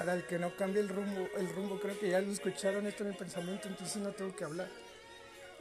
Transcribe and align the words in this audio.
para 0.00 0.14
el 0.14 0.24
que 0.24 0.38
no 0.38 0.56
cambie 0.56 0.80
el 0.80 0.88
rumbo, 0.88 1.28
el 1.36 1.46
rumbo 1.50 1.78
creo 1.78 1.98
que 2.00 2.08
ya 2.08 2.22
lo 2.22 2.32
escucharon 2.32 2.86
esto 2.86 3.02
en 3.02 3.10
el 3.10 3.16
pensamiento, 3.18 3.68
entonces 3.68 4.00
no 4.00 4.10
tengo 4.12 4.34
que 4.34 4.44
hablar. 4.44 4.66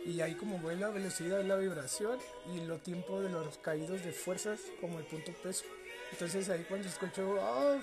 Y 0.05 0.21
ahí 0.21 0.33
como 0.35 0.59
voy 0.59 0.77
la 0.77 0.87
velocidad, 0.87 1.43
la 1.43 1.57
vibración 1.57 2.17
y 2.55 2.61
lo 2.61 2.77
tiempo 2.77 3.19
de 3.19 3.27
los 3.27 3.57
caídos 3.57 4.01
de 4.01 4.13
fuerzas 4.13 4.61
como 4.79 4.97
el 4.97 5.03
punto 5.03 5.33
peso. 5.43 5.65
Entonces 6.13 6.47
ahí 6.47 6.63
cuando 6.69 6.87
escucho, 6.87 7.35
oh, 7.37 7.81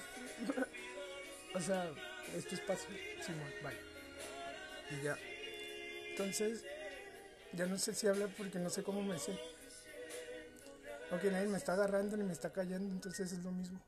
o 1.54 1.60
sea, 1.60 1.90
este 2.34 2.54
espacio, 2.54 2.88
Simón, 3.20 3.52
vale. 3.62 3.76
Y 4.92 5.04
ya. 5.04 5.18
Entonces, 6.12 6.64
ya 7.52 7.66
no 7.66 7.76
sé 7.76 7.92
si 7.92 8.06
hablar 8.06 8.30
porque 8.34 8.58
no 8.58 8.70
sé 8.70 8.82
cómo 8.82 9.02
me 9.02 9.18
siento. 9.18 9.44
Aunque 11.10 11.30
nadie 11.30 11.48
me 11.48 11.58
está 11.58 11.74
agarrando 11.74 12.16
ni 12.16 12.24
me 12.24 12.32
está 12.32 12.50
cayendo, 12.50 12.94
entonces 12.94 13.30
es 13.30 13.44
lo 13.44 13.52
mismo. 13.52 13.78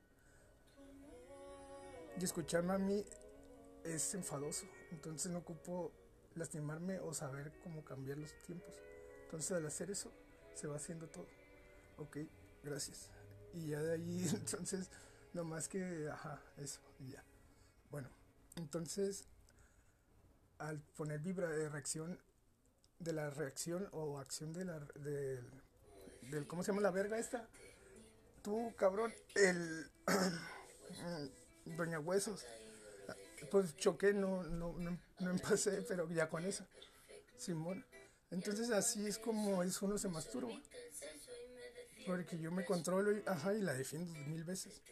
Y 2.20 2.24
escucharme 2.24 2.72
a 2.72 2.78
mí 2.78 3.04
es 3.84 4.12
enfadoso, 4.14 4.66
entonces 4.90 5.30
no 5.30 5.38
ocupo 5.38 5.92
lastimarme 6.34 6.98
o 6.98 7.14
saber 7.14 7.52
cómo 7.62 7.84
cambiar 7.84 8.18
los 8.18 8.34
tiempos. 8.42 8.74
Entonces 9.24 9.52
al 9.52 9.64
hacer 9.66 9.90
eso, 9.90 10.12
se 10.54 10.66
va 10.66 10.76
haciendo 10.76 11.08
todo. 11.08 11.28
Ok, 11.96 12.18
gracias. 12.64 13.10
Y 13.54 13.68
ya 13.68 13.80
de 13.80 13.92
ahí, 13.92 14.28
entonces, 14.34 14.90
más 15.32 15.68
que, 15.68 16.08
ajá, 16.10 16.42
eso, 16.56 16.80
y 16.98 17.12
ya. 17.12 17.22
Bueno, 17.90 18.08
entonces, 18.56 19.28
al 20.58 20.80
poner 20.96 21.20
vibra 21.20 21.48
de 21.48 21.68
reacción, 21.68 22.18
de 22.98 23.12
la 23.12 23.30
reacción 23.30 23.88
o 23.92 24.18
acción 24.18 24.52
de 24.52 24.64
la, 24.64 24.80
del, 24.96 26.46
¿cómo 26.48 26.64
se 26.64 26.72
llama 26.72 26.82
la 26.82 26.90
verga 26.90 27.16
esta? 27.16 27.48
Tú, 28.42 28.74
cabrón, 28.76 29.14
el, 29.36 29.88
Doña 31.76 32.00
Huesos. 32.00 32.44
Pues 33.50 33.76
choqué, 33.76 34.12
no, 34.12 34.42
no, 34.42 34.74
no, 34.78 34.98
no 35.20 35.30
empecé, 35.30 35.82
pero 35.82 36.10
ya 36.10 36.28
con 36.28 36.44
eso. 36.44 36.66
Simón. 37.36 37.84
Entonces 38.30 38.70
así 38.70 39.06
es 39.06 39.18
como 39.18 39.62
es 39.62 39.80
uno 39.80 39.96
se 39.96 40.08
masturba. 40.08 40.52
Porque 42.06 42.38
yo 42.38 42.50
me 42.50 42.64
controlo 42.64 43.12
y, 43.12 43.22
ajá, 43.26 43.54
y 43.54 43.60
la 43.60 43.74
defiendo 43.74 44.12
mil 44.28 44.44
veces. 44.44 44.82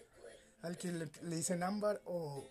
Al 0.63 0.77
que 0.77 0.93
le, 0.93 1.07
dicen 1.23 1.63
ámbar 1.63 2.01
o 2.05 2.51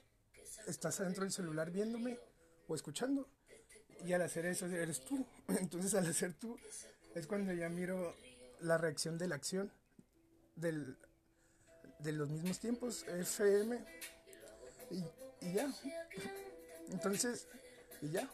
estás 0.67 0.99
adentro 0.99 1.23
del 1.23 1.31
celular 1.31 1.71
viéndome 1.71 2.19
o 2.67 2.75
escuchando. 2.75 3.27
Y 4.05 4.13
al 4.13 4.21
hacer 4.21 4.45
eso 4.45 4.67
eres 4.67 5.03
tú. 5.03 5.25
Entonces 5.47 5.93
al 5.95 6.05
hacer 6.05 6.33
tú 6.33 6.57
es 7.15 7.27
cuando 7.27 7.53
ya 7.53 7.69
miro 7.69 8.15
la 8.59 8.77
reacción 8.77 9.17
de 9.17 9.27
la 9.27 9.35
acción 9.35 9.71
del, 10.55 10.97
de 11.99 12.11
los 12.11 12.29
mismos 12.29 12.59
tiempos, 12.59 13.03
FM, 13.07 13.83
y, 14.89 15.53
ya. 15.53 15.71
Entonces, 16.91 17.47
y 18.01 18.11
ya. 18.11 18.29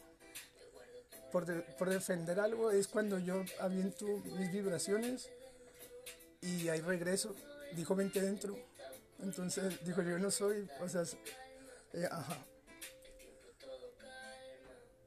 Por, 1.31 1.45
por, 1.77 1.89
defender 1.89 2.39
algo 2.39 2.71
es 2.71 2.87
cuando 2.87 3.17
yo 3.17 3.43
aviento 3.59 4.05
mis 4.05 4.51
vibraciones 4.51 5.29
y 6.41 6.67
ahí 6.69 6.81
regreso. 6.81 7.35
Dijo, 7.73 7.95
vente 7.95 8.21
dentro. 8.21 8.57
Entonces, 9.19 9.83
dijo, 9.85 10.01
yo 10.01 10.19
no 10.19 10.31
soy, 10.31 10.67
o 10.81 10.89
sea, 10.89 11.03
eh, 11.93 12.07
ajá. 12.09 12.37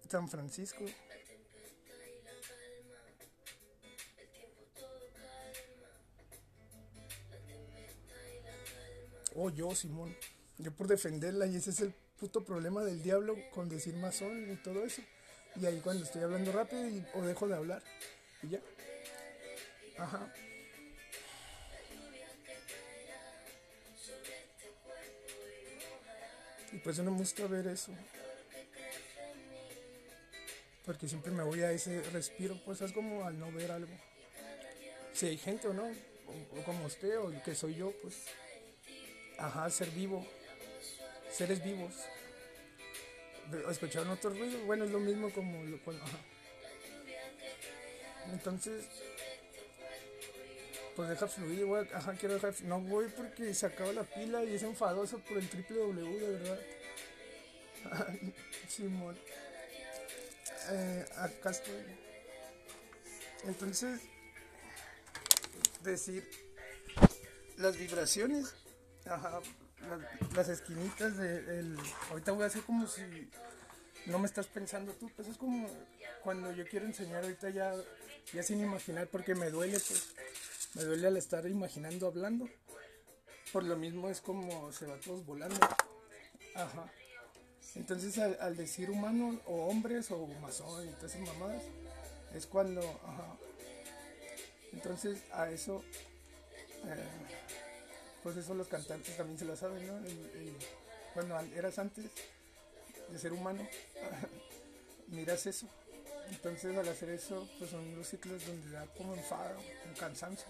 San 0.09 0.29
Francisco. 0.29 0.85
Oh, 9.35 9.51
yo, 9.51 9.75
Simón. 9.75 10.15
Yo 10.59 10.71
por 10.73 10.87
defenderla 10.87 11.47
y 11.47 11.57
ese 11.57 11.71
es 11.71 11.81
el 11.81 11.93
puto 12.19 12.45
problema 12.45 12.85
del 12.85 13.03
diablo 13.03 13.37
con 13.51 13.69
decir 13.69 13.95
masón 13.97 14.53
y 14.53 14.57
todo 14.57 14.85
eso. 14.85 15.03
Y 15.61 15.67
ahí 15.67 15.81
cuando 15.81 16.05
estoy 16.05 16.23
hablando 16.23 16.53
rápido 16.53 16.89
y, 16.89 17.05
o 17.15 17.23
dejo 17.23 17.49
de 17.49 17.57
hablar. 17.57 17.83
Y 18.43 18.51
ya. 18.51 18.61
Ajá. 19.99 20.33
Y 26.73 26.79
pues 26.79 26.99
no 26.99 27.11
me 27.11 27.19
gusta 27.19 27.47
ver 27.47 27.67
eso. 27.67 27.93
Porque 30.85 31.09
siempre 31.09 31.33
me 31.33 31.43
voy 31.43 31.63
a 31.63 31.73
ese 31.73 32.03
respiro, 32.11 32.61
pues 32.65 32.81
es 32.81 32.93
como 32.93 33.25
al 33.25 33.39
no 33.39 33.51
ver 33.53 33.71
algo. 33.71 33.93
Si 35.13 35.27
hay 35.27 35.39
gente 35.39 35.69
o 35.69 35.73
no, 35.73 35.85
o, 35.85 36.61
o 36.61 36.65
como 36.65 36.85
usted, 36.85 37.19
o 37.19 37.33
que 37.43 37.55
soy 37.55 37.77
yo, 37.77 37.93
pues. 38.03 38.15
Ajá, 39.39 39.69
ser 39.71 39.91
vivo 39.91 40.25
seres 41.35 41.63
vivos. 41.63 41.95
¿Escucharon 43.71 44.11
otro 44.11 44.31
ruido? 44.31 44.59
Bueno, 44.65 44.85
es 44.85 44.91
lo 44.91 45.01
mismo 45.01 45.31
como 45.33 45.63
lo 45.65 45.79
cual, 45.83 46.01
Entonces, 48.33 48.87
pues 50.97 51.09
deja 51.11 51.27
fluir, 51.27 51.65
voy, 51.67 51.87
ajá, 51.93 52.15
quiero 52.15 52.35
dejar, 52.35 52.55
no 52.63 52.81
voy 52.81 53.09
porque 53.09 53.53
se 53.53 53.67
acaba 53.67 53.93
la 53.93 54.05
pila 54.05 54.45
y 54.45 54.55
es 54.55 54.63
enfadoso 54.63 55.19
por 55.19 55.37
el 55.37 55.49
triple 55.49 55.79
W, 55.79 56.19
de 56.19 56.39
verdad. 56.39 56.61
Simón. 58.69 59.19
Eh, 60.71 61.05
acá. 61.17 61.53
Entonces, 63.45 64.01
decir 65.83 66.27
las 67.59 67.77
vibraciones, 67.77 68.55
ajá, 69.05 69.41
las, 70.35 70.49
esquinitas 70.49 71.17
de 71.17 71.59
el, 71.59 71.79
ahorita 72.11 72.33
voy 72.33 72.45
a 72.45 72.47
hacer 72.47 72.63
como 72.63 72.87
si 72.87 73.03
no 74.07 74.19
me 74.19 74.27
estás 74.27 74.47
pensando 74.47 74.93
tú, 74.93 75.11
pues 75.17 75.29
es 75.29 75.37
como 75.37 75.69
cuando 76.23 76.53
yo 76.53 76.67
quiero 76.67 76.87
enseñar 76.87 77.23
ahorita 77.23 77.51
ya, 77.51 77.75
ya 78.33 78.43
sin 78.43 78.61
imaginar 78.61 79.09
porque 79.09 79.35
me 79.35 79.51
duele, 79.51 79.79
pues 79.79 80.15
me 80.75 80.85
duele 80.85 81.07
al 81.07 81.17
estar 81.17 81.47
imaginando 81.47 82.07
hablando. 82.07 82.49
Por 83.53 83.63
lo 83.65 83.77
mismo 83.77 84.09
es 84.09 84.21
como 84.21 84.73
se 84.73 84.87
va 84.87 84.99
todos 84.99 85.25
volando. 85.25 85.61
Ajá. 86.55 86.91
Entonces 87.75 88.19
al, 88.19 88.57
decir 88.57 88.91
humano 88.91 89.41
o 89.47 89.67
hombres 89.67 90.11
o 90.11 90.27
masón 90.41 90.89
y 90.89 90.93
todas 90.93 91.15
esas 91.15 91.27
mamadas, 91.29 91.63
es 92.35 92.47
cuando, 92.47 92.81
ajá. 92.81 93.37
Entonces 94.73 95.23
a 95.33 95.51
eso 95.51 95.85
eh, 96.85 97.44
pues 98.25 98.37
eso 98.39 98.55
los 98.55 98.67
cantantes 98.67 99.17
también 99.17 99.39
se 99.39 99.45
lo 99.45 99.55
saben, 99.55 99.87
¿no? 99.87 100.01
cuando 101.13 101.39
eras 101.55 101.79
antes 101.79 102.07
de 103.09 103.19
ser 103.19 103.33
humano, 103.33 103.69
miras 105.09 105.47
eso. 105.47 105.69
Entonces 106.31 106.77
al 106.77 106.89
hacer 106.89 107.11
eso, 107.11 107.49
pues 107.59 107.71
son 107.71 107.97
los 107.97 108.09
ciclos 108.09 108.45
donde 108.47 108.71
da 108.71 108.87
como 108.97 109.15
enfado, 109.15 109.61
un 109.87 109.95
cansancio. 109.95 110.49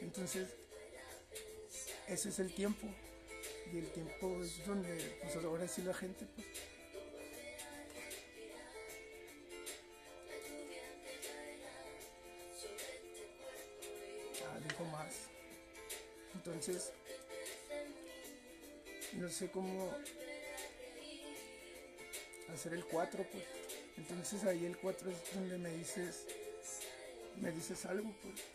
Entonces, 0.00 0.48
ese 2.08 2.30
es 2.30 2.38
el 2.38 2.54
tiempo. 2.54 2.88
Y 3.70 3.78
el 3.78 3.92
tiempo 3.92 4.42
es 4.42 4.66
donde, 4.66 5.18
pues 5.22 5.44
ahora 5.44 5.68
sí 5.68 5.82
la 5.82 5.94
gente, 5.94 6.26
pues, 6.34 6.46
Entonces, 16.54 16.92
no 19.14 19.28
sé 19.28 19.50
cómo 19.50 19.92
hacer 22.54 22.74
el 22.74 22.84
4, 22.84 23.26
pues. 23.32 23.44
Entonces 23.96 24.44
ahí 24.44 24.64
el 24.64 24.78
4 24.78 25.10
es 25.10 25.34
donde 25.34 25.58
me 25.58 25.70
dices, 25.70 26.26
me 27.40 27.50
dices 27.50 27.84
algo, 27.86 28.08
pues. 28.22 28.53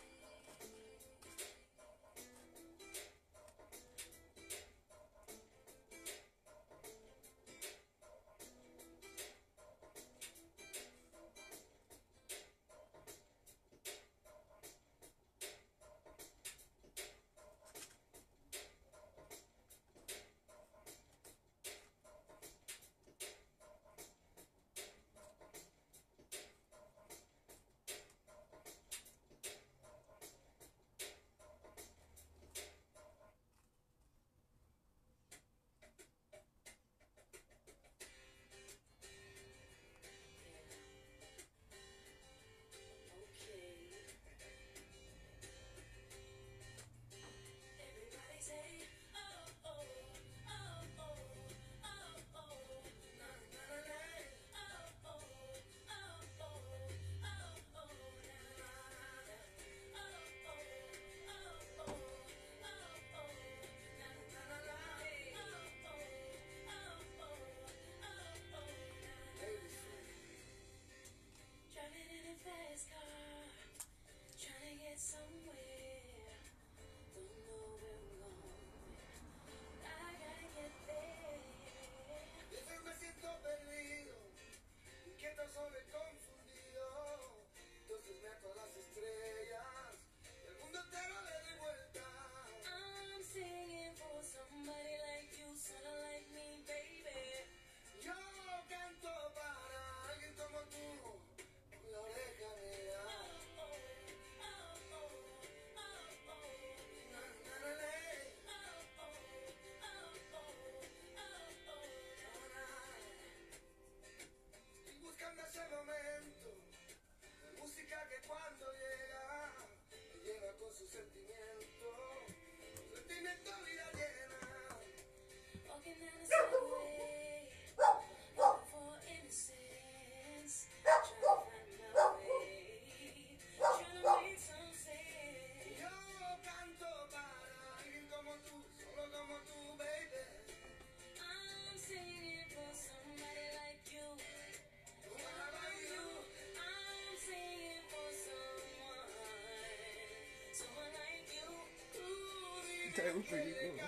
Traigo 152.94 153.20
perico. 153.22 153.84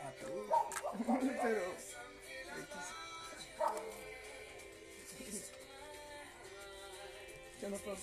A 0.00 0.10
todo. 0.12 0.46
Pero. 1.42 1.64
¿Qué 7.58 7.66
onda, 7.66 7.78
Pau? 7.78 7.96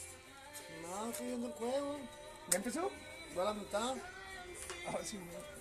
No, 0.82 1.10
estoy 1.10 1.28
viendo 1.28 1.48
el 1.48 1.54
juego. 1.54 2.00
¿Ya 2.50 2.58
empezó? 2.58 2.92
Va 3.38 3.42
a 3.44 3.46
la 3.46 3.54
mitad. 3.54 3.96
Ah, 4.88 5.00
sí, 5.04 5.18
no. 5.18 5.56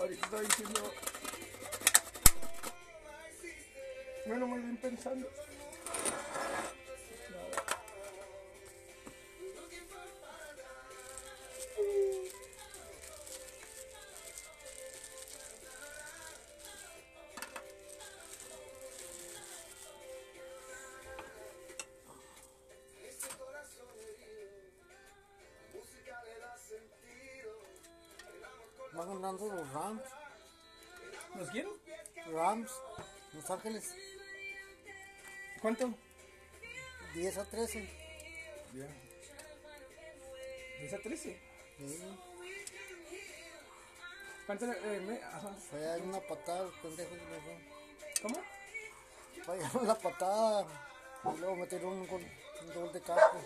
Ahorita 0.00 0.40
diciendo. 0.40 1.07
Sentido. 26.68 27.50
El 28.34 28.44
amor 28.44 28.68
con 28.76 28.98
Van 28.98 29.22
ganando 29.22 29.48
los 29.48 29.72
Rams. 29.72 30.02
¿Los 31.36 31.50
quiero? 31.50 31.76
Rams. 32.32 32.70
Los 33.32 33.50
Ángeles. 33.50 33.94
¿Cuánto? 35.60 35.92
10 37.14 37.38
a 37.38 37.44
13. 37.44 37.88
Ya. 38.74 38.86
10 40.80 40.92
a 40.94 40.98
13. 40.98 41.40
Sí. 41.78 42.02
¿Cuánto? 44.46 44.72
Eh, 44.72 45.00
me- 45.00 45.22
ajá. 45.22 45.54
Fue 45.70 46.00
una 46.00 46.20
patada, 46.20 46.62
los 46.62 46.74
pendejos. 46.76 47.12
me 47.18 47.40
fue. 47.40 48.22
¿Cómo? 48.22 48.42
Fallaron 49.44 49.86
la 49.86 49.94
patada. 49.98 50.66
Y 51.34 51.38
luego 51.38 51.56
metieron 51.56 51.92
un 51.94 52.06
gol, 52.06 52.22
un 52.62 52.74
gol 52.74 52.92
de 52.92 53.00
campo. 53.00 53.44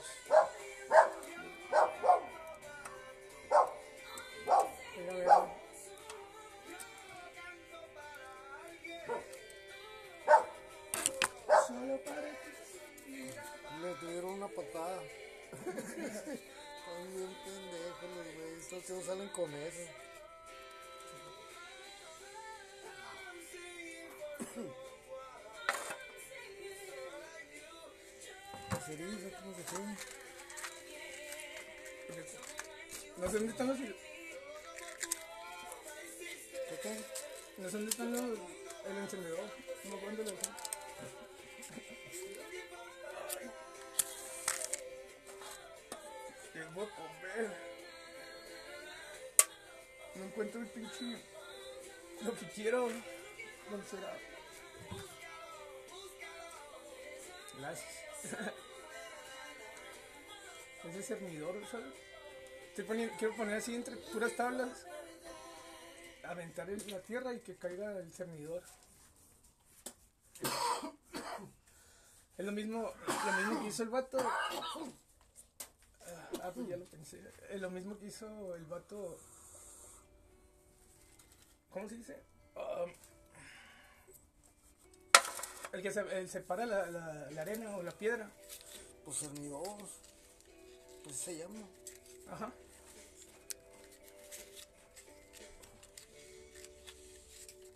Tíos 18.83 19.05
salen 19.05 19.29
con 19.29 19.53
eso. 19.55 19.83
Dice, 28.89 29.33
¿cómo 29.41 29.57
se 29.57 29.63
fue? 29.63 29.79
No 33.17 33.27
sé 33.31 33.39
dónde 33.39 33.53
están 33.53 33.69
los. 33.69 33.79
¿Qué 33.79 33.95
qué? 36.83 36.93
No 37.59 37.69
sé 37.71 37.77
dónde 37.77 37.91
están 37.91 38.13
los. 38.13 38.39
El 38.87 38.97
encendedor. 38.99 39.49
No 39.85 39.91
me 39.91 39.97
acuerdo. 39.97 40.25
¿Qué 46.53 46.65
voy 46.75 46.87
a 46.87 46.91
comer? 46.91 47.72
Encuentro 50.33 50.63
el 50.63 50.67
pinche. 50.69 51.23
Lo 52.25 52.35
que 52.35 52.47
quiero. 52.55 52.89
¿Dónde 53.71 53.87
será? 53.87 54.17
Gracias. 57.59 57.93
Ese 60.89 61.03
cernidor, 61.03 61.55
¿sabes? 61.71 61.93
Estoy 62.69 62.85
poniendo, 62.85 63.15
quiero 63.19 63.37
poner 63.37 63.57
así 63.57 63.75
entre 63.75 63.95
puras 63.97 64.35
tablas. 64.35 64.87
Aventar 66.25 66.71
en 66.71 66.91
la 66.91 67.03
tierra 67.03 67.35
y 67.35 67.41
que 67.41 67.57
caiga 67.57 67.93
el 67.99 68.11
cernidor. 68.11 68.63
Es 72.39 72.47
lo 72.47 72.53
mismo, 72.53 72.91
lo 73.27 73.33
mismo 73.35 73.61
que 73.61 73.69
hizo 73.69 73.83
el 73.83 73.91
vato. 73.91 74.19
Ah, 76.43 76.51
pues 76.53 76.67
ya 76.67 76.77
lo 76.77 76.87
pensé. 76.87 77.21
Es 77.51 77.61
lo 77.61 77.71
mismo 77.71 77.97
que 77.99 78.07
hizo 78.07 78.57
el 78.57 78.65
vato. 78.65 79.17
¿Cómo 81.73 81.89
se 81.89 81.97
dice? 81.97 82.23
Um, 82.55 82.93
el 85.73 85.83
que 85.83 85.91
se, 85.91 86.01
el 86.19 86.29
separa 86.29 86.67
la, 86.67 86.87
la, 86.91 87.31
la 87.31 87.41
arena 87.41 87.77
o 87.77 87.83
la 87.83 87.93
piedra. 87.93 88.31
Pues 89.05 89.19
cernidor. 89.19 89.79
Pues 91.03 91.17
se 91.17 91.39
llama. 91.39 91.67
Ajá. 92.31 92.53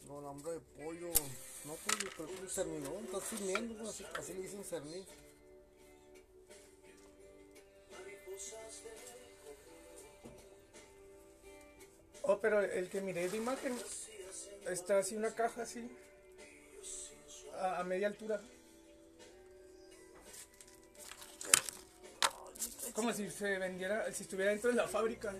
No, 0.06 0.20
nombre 0.20 0.52
de 0.52 0.60
pollo. 0.60 1.08
No 1.64 1.74
pollo, 1.74 2.10
pero 2.16 2.28
es 2.28 2.40
un 2.40 2.48
cernidor. 2.50 3.02
Estás 3.02 3.24
filmiendo, 3.24 3.88
así, 3.88 4.06
así 4.18 4.34
le 4.34 4.42
dicen 4.42 4.62
cernir. 4.62 5.04
Pero 12.46 12.62
el 12.62 12.88
que 12.88 13.00
miré 13.00 13.28
de 13.28 13.38
imagen 13.38 13.76
está 14.68 14.98
así 14.98 15.16
una 15.16 15.34
caja 15.34 15.62
así. 15.62 15.90
A, 17.60 17.82
media 17.82 18.06
altura. 18.06 18.40
Como 22.92 23.12
si 23.12 23.28
se 23.32 23.58
vendiera, 23.58 24.12
si 24.12 24.22
estuviera 24.22 24.52
dentro 24.52 24.70
de 24.70 24.76
la 24.76 24.86
fábrica. 24.86 25.34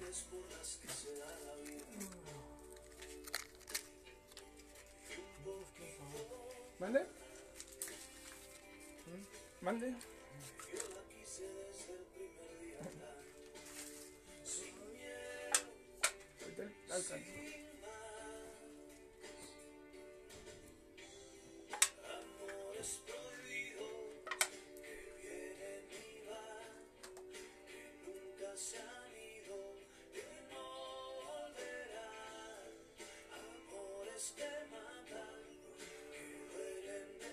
¿Mande? 6.81 7.07
¿Mande? 9.61 9.95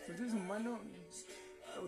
Si 0.05 0.11
eres 0.11 0.33
humano, 0.33 0.79
oh 1.79 1.87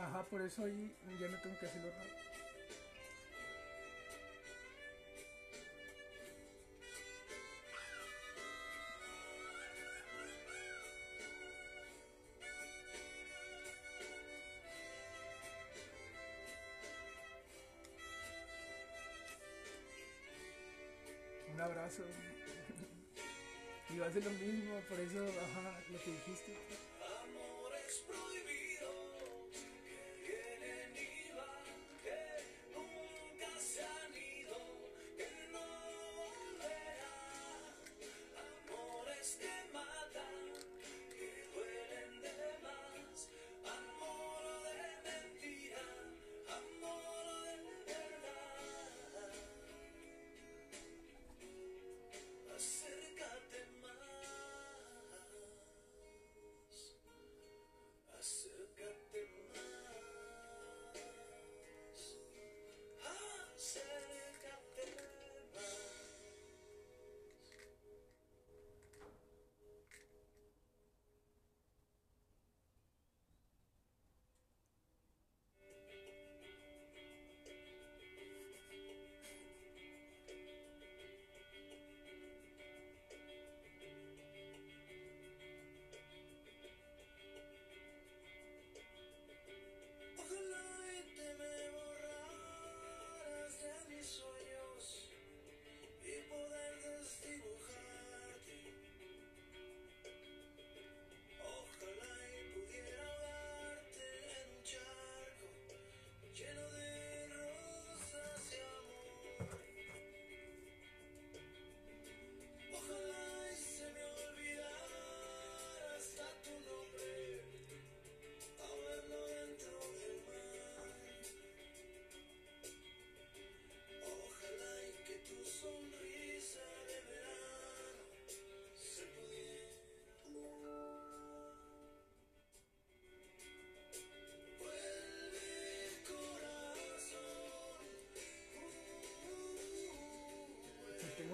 Ajá, 0.00 0.22
por 0.22 0.40
eso 0.40 0.62
hoy 0.62 0.90
ya 1.20 1.28
no 1.28 1.36
tengo 1.42 1.58
que 1.58 1.66
hacerlo 1.66 1.90
raro. 1.90 2.10
Un 21.52 21.60
abrazo. 21.60 22.02
Y 23.90 23.98
va 23.98 24.06
a 24.06 24.10
lo 24.24 24.30
mismo, 24.30 24.78
por 24.88 25.00
eso, 25.00 25.18
ajá, 25.18 25.80
lo 25.90 25.98
que 25.98 26.12
dijiste. 26.12 26.99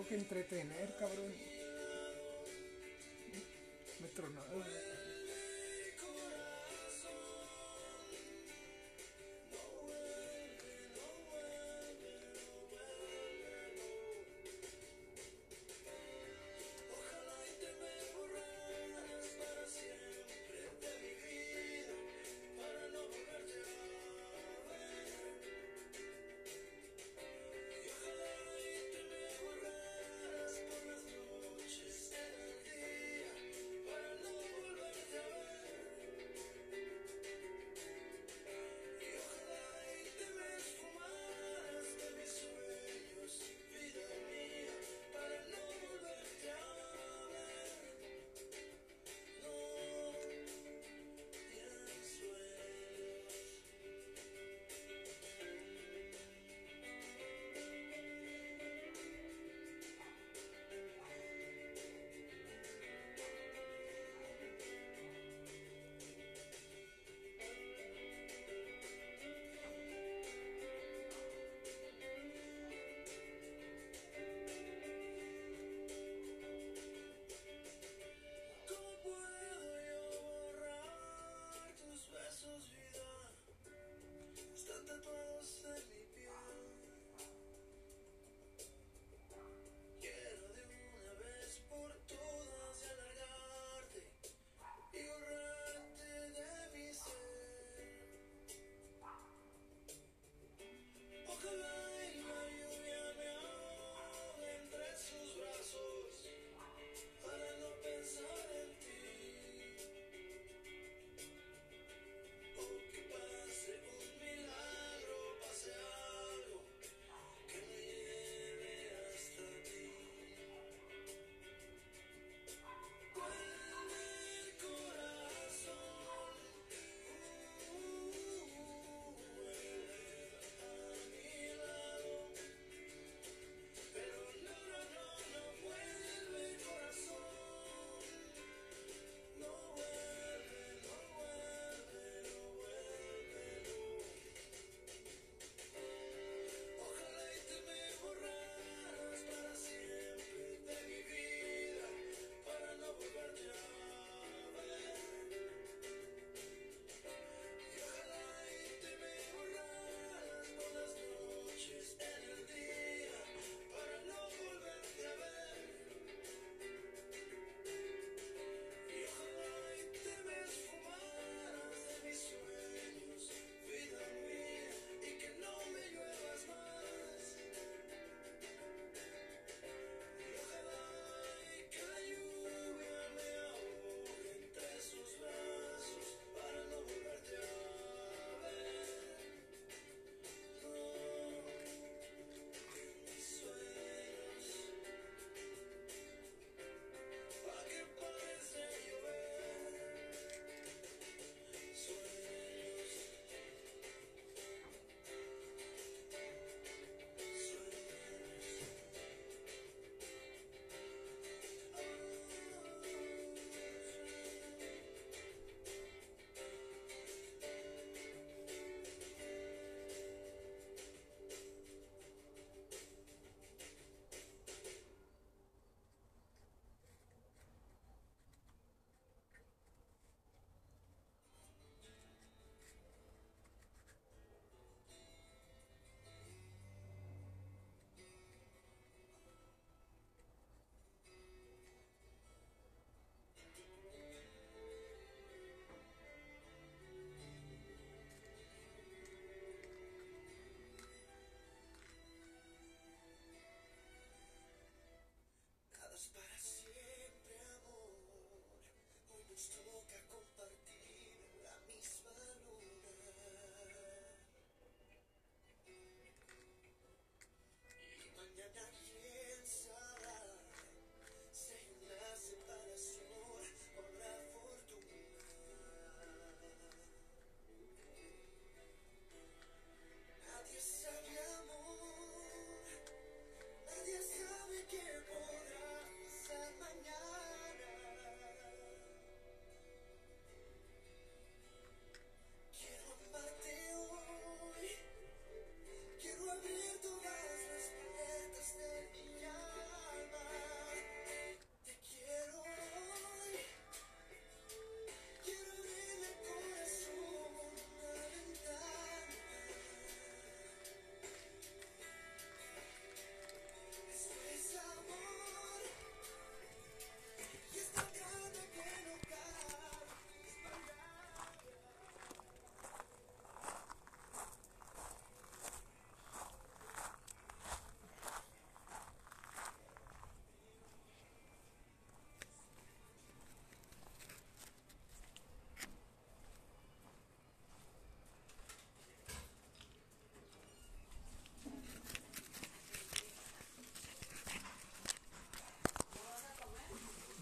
que 0.09 0.15
entretener, 0.15 0.89
cabrón. 0.99 1.56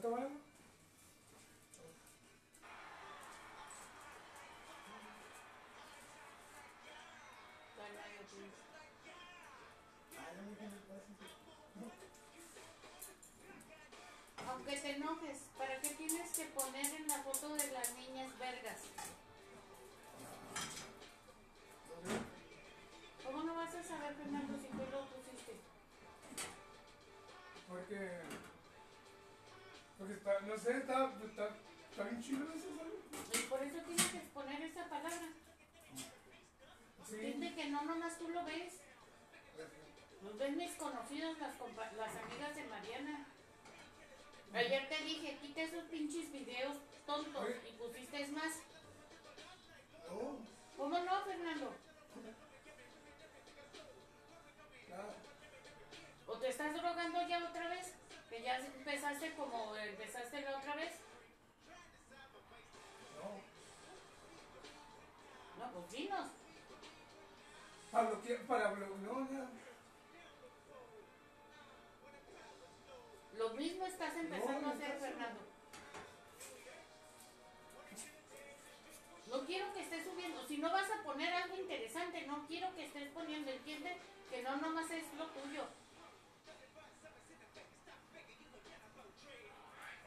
¿Cuánto 0.00 0.16
vale? 0.16 0.28
Aunque 14.46 14.76
te 14.76 14.90
enojes, 14.90 15.38
¿para 15.58 15.80
qué 15.80 15.88
tienes 15.96 16.30
que 16.30 16.44
poner 16.44 16.94
en 16.94 17.08
la 17.08 17.18
foto 17.24 17.54
de 17.54 17.72
las 17.72 17.92
niñas 17.96 18.38
vergas? 18.38 18.80
¿Cómo 23.24 23.42
no 23.42 23.54
vas 23.56 23.74
a 23.74 23.82
saber, 23.82 24.14
Fernando, 24.14 24.58
si 24.60 24.68
tú 24.68 24.78
lo 24.92 25.06
pusiste? 25.06 25.56
Porque. 27.68 28.47
Porque 29.98 30.14
está, 30.14 30.40
no 30.40 30.56
sé, 30.56 30.76
está, 30.78 31.12
está, 31.24 31.48
está 31.90 32.04
bien 32.04 32.22
chido 32.22 32.46
eso, 32.54 32.68
¿sabes? 32.76 32.94
Y 33.34 33.48
por 33.48 33.62
eso 33.62 33.78
tienes 33.78 34.06
que 34.06 34.18
exponer 34.18 34.62
esa 34.62 34.88
palabra. 34.88 35.28
Sí. 37.04 37.14
Entiende 37.14 37.54
que 37.54 37.70
no 37.70 37.82
nomás 37.82 38.18
tú 38.18 38.28
lo 38.28 38.44
ves. 38.44 38.80
Los 40.22 40.38
ven 40.38 40.56
mis 40.56 40.72
conocidos, 40.76 41.38
las, 41.38 41.54
las 41.96 42.16
amigas 42.16 42.54
de 42.54 42.64
Mariana. 42.64 43.26
Ayer 44.54 44.88
te 44.88 45.04
dije, 45.04 45.38
quita 45.40 45.62
esos 45.62 45.84
pinches 45.84 46.32
videos 46.32 46.76
tontos 47.04 47.48
y 47.68 47.72
pusiste 47.72 48.26
más. 48.28 48.62
No, 50.08 50.38
¿Cómo 50.76 50.98
no, 50.98 51.24
Fernando? 51.24 51.74
¿O 56.26 56.38
te 56.38 56.48
estás 56.48 56.74
drogando 56.74 57.26
ya 57.26 57.44
otra 57.44 57.68
vez? 57.68 57.94
Que 58.28 58.42
ya 58.42 58.58
empezaste 58.58 59.34
como 59.34 59.74
empezaste 59.76 60.40
la 60.42 60.58
otra 60.58 60.74
vez. 60.76 60.94
No. 63.16 63.40
No, 65.64 65.72
pues 65.72 65.90
dinos. 65.92 66.30
Para 67.90 68.10
bloquear, 68.10 68.40
para 68.42 68.70
bloquear, 68.72 68.98
no. 69.00 69.48
Lo 73.38 73.50
mismo 73.50 73.86
estás 73.86 74.16
empezando 74.16 74.60
No, 74.60 74.68
a 74.68 74.72
hacer, 74.72 74.98
Fernando. 74.98 75.40
No 79.28 79.44
quiero 79.44 79.72
que 79.72 79.82
estés 79.82 80.04
subiendo. 80.04 80.46
Si 80.46 80.58
no 80.58 80.72
vas 80.72 80.90
a 80.90 81.02
poner 81.02 81.32
algo 81.32 81.56
interesante, 81.56 82.26
no 82.26 82.46
quiero 82.46 82.74
que 82.74 82.86
estés 82.86 83.08
poniendo. 83.10 83.50
Entiende 83.50 83.96
que 84.30 84.42
no 84.42 84.56
nomás 84.56 84.90
es 84.90 85.04
lo 85.14 85.26
tuyo. 85.28 85.64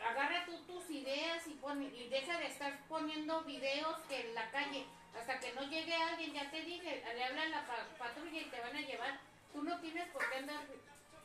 Agarra 0.10 0.46
tú 0.46 0.58
tus 0.66 0.90
ideas 0.90 1.46
y, 1.48 2.08
deja 2.10 2.38
de 2.40 2.48
estar 2.48 2.80
poniendo 2.88 3.42
videos 3.44 4.00
que 4.10 4.20
en 4.22 4.34
la 4.36 4.50
calle. 4.52 4.86
Hasta 5.18 5.40
que 5.40 5.54
no 5.54 5.62
llegue 5.64 5.94
alguien, 5.94 6.34
ya 6.34 6.50
te 6.50 6.62
dije, 6.64 7.04
le 7.14 7.24
hablan 7.24 7.52
la 7.52 7.66
pa- 7.68 7.88
patrulla 7.98 8.40
y 8.42 8.46
te 8.46 8.60
van 8.62 8.76
a 8.76 8.82
llevar. 8.82 9.20
Tú 9.54 9.62
no 9.62 9.80
tienes 9.80 10.08
por 10.10 10.28
qué 10.30 10.38
andar 10.38 10.64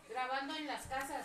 grabando 0.08 0.56
en 0.56 0.66
las 0.66 0.86
casas. 0.86 1.24